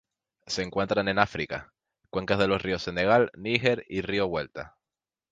[0.47, 1.71] Se encuentran en África:
[2.09, 4.75] cuencas de los ríos Senegal, Níger y río Vuelta.